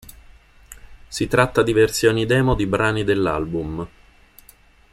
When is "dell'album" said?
3.03-3.87